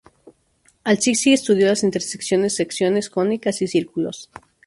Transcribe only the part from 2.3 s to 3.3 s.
de secciones